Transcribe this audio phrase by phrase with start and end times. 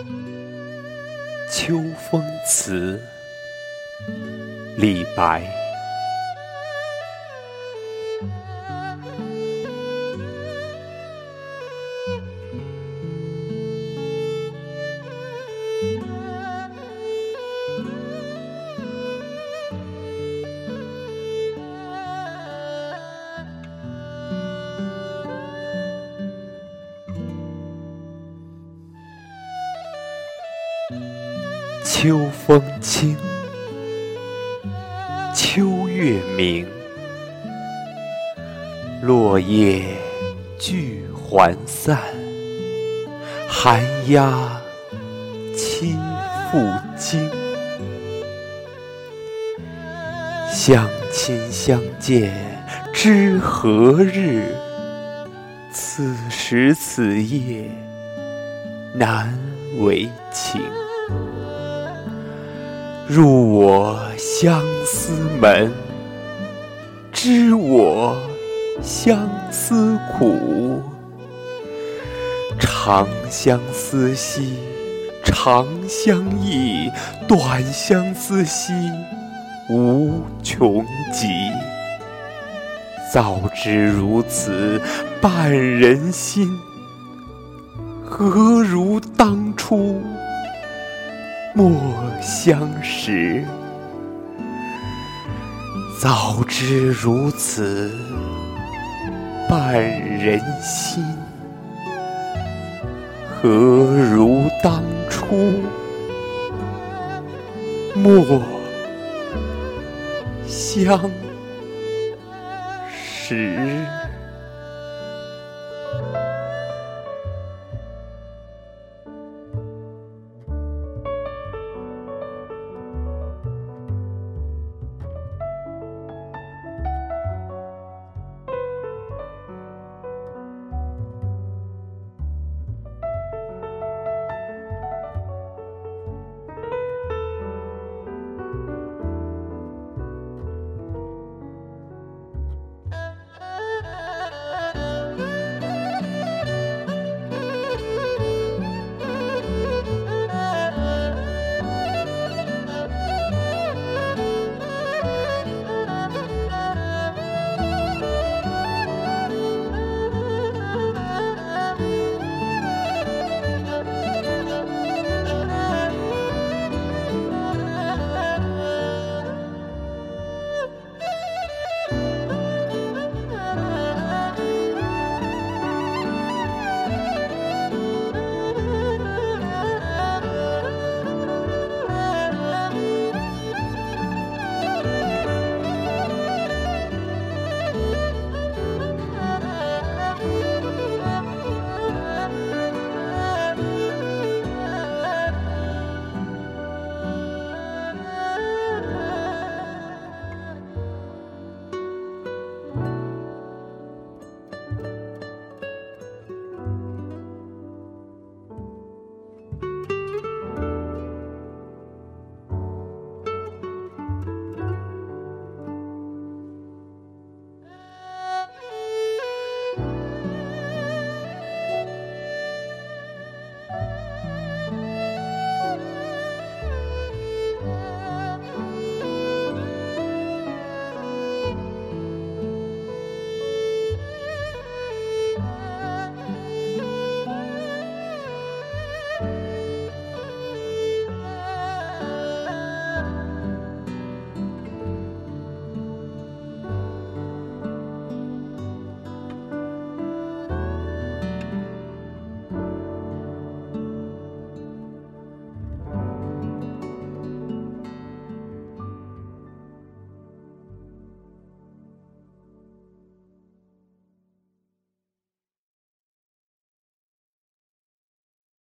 [1.50, 2.98] 《秋风词》
[4.76, 5.59] 李白。
[32.02, 33.14] 秋风清，
[35.34, 36.66] 秋月明，
[39.02, 39.84] 落叶
[40.58, 41.98] 聚还散，
[43.46, 44.58] 寒鸦
[45.54, 45.94] 栖
[46.50, 47.30] 复惊。
[50.50, 52.32] 相亲相见
[52.94, 54.54] 知何日？
[55.70, 57.70] 此时此夜
[58.94, 59.38] 难
[59.80, 60.62] 为情。
[63.12, 65.72] 入我相思门，
[67.10, 68.16] 知我
[68.80, 70.80] 相思苦。
[72.60, 74.56] 长相思兮
[75.24, 76.88] 长相忆，
[77.26, 78.72] 短相思兮
[79.68, 81.26] 无穷极。
[83.12, 84.80] 早知如此
[85.20, 86.48] 绊人心，
[88.04, 90.00] 何如当初？
[91.52, 91.72] 莫
[92.22, 93.44] 相识，
[96.00, 97.90] 早知如此
[99.48, 101.04] 绊人心，
[103.28, 105.54] 何如当初
[107.96, 108.40] 莫
[110.46, 111.10] 相
[112.88, 113.84] 识？